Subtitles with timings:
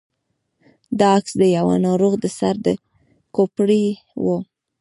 [0.99, 2.67] دا عکس د يوه ناروغ د سر د
[3.35, 3.85] کوپړۍ
[4.23, 4.25] و.